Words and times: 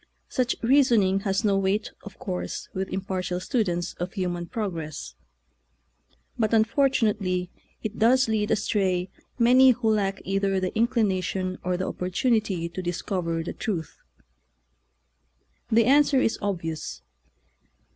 Such 0.29 0.55
reasoning 0.63 1.19
has 1.19 1.43
no 1.45 1.55
weight, 1.59 1.91
of 2.01 2.17
course, 2.17 2.69
with 2.73 2.89
impartial 2.89 3.39
students 3.39 3.93
of 3.99 4.13
human 4.13 4.47
prog 4.47 4.73
ress, 4.73 5.13
but 6.39 6.55
unfortunately 6.55 7.51
it 7.83 7.99
does 7.99 8.27
lead 8.27 8.49
astray 8.49 9.11
many 9.37 9.69
who 9.69 9.91
lack 9.91 10.19
either 10.25 10.59
the 10.59 10.71
inclina 10.71 11.21
tion 11.21 11.59
or 11.63 11.77
the 11.77 11.85
opportunity 11.87 12.67
to 12.67 12.81
discover 12.81 13.43
the 13.43 13.53
truth. 13.53 13.99
The 15.71 15.85
answer 15.85 16.19
is 16.19 16.39
obvious. 16.41 17.03